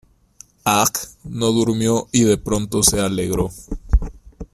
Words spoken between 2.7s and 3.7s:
se alegró.